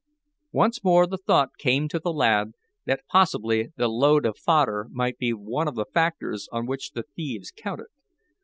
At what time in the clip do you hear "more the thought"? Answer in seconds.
0.83-1.51